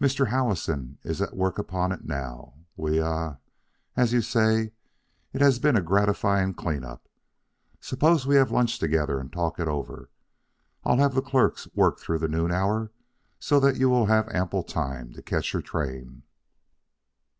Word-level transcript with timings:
Mr. 0.00 0.26
Howison 0.26 0.98
is 1.04 1.22
at 1.22 1.36
work 1.36 1.56
upon 1.56 1.92
it 1.92 2.04
now. 2.04 2.54
We 2.76 3.00
ah 3.00 3.36
as 3.96 4.12
you 4.12 4.20
say, 4.20 4.72
it 5.32 5.40
has 5.40 5.60
been 5.60 5.76
a 5.76 5.80
gratifying 5.80 6.54
clean 6.54 6.82
up. 6.82 7.08
Suppose 7.80 8.26
we 8.26 8.34
have 8.34 8.50
lunch 8.50 8.80
together 8.80 9.20
and 9.20 9.32
talk 9.32 9.60
it 9.60 9.68
over. 9.68 10.10
I'll 10.84 10.96
have 10.96 11.14
the 11.14 11.22
clerks 11.22 11.68
work 11.72 12.00
through 12.00 12.18
the 12.18 12.26
noon 12.26 12.50
hour, 12.50 12.90
so 13.38 13.60
that 13.60 13.76
you 13.76 13.88
will 13.88 14.06
have 14.06 14.28
ample 14.30 14.64
time 14.64 15.12
to 15.12 15.22
catch 15.22 15.52
your 15.52 15.62
train." 15.62 16.24